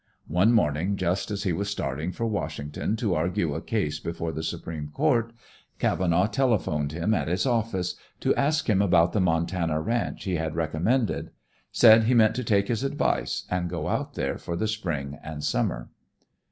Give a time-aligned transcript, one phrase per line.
[0.29, 4.41] One morning, just as he was starting for Washington to argue a case before the
[4.41, 5.31] Supreme Court,
[5.77, 10.55] Cavenaugh telephoned him at his office to ask him about the Montana ranch he had
[10.55, 11.29] recommended;
[11.71, 15.43] said he meant to take his advice and go out there for the spring and
[15.43, 15.91] summer.